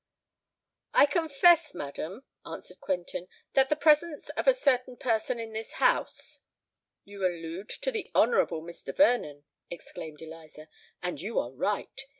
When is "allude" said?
7.23-7.69